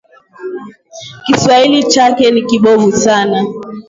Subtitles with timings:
[1.25, 3.45] Kiswahili chake ni kibovu sana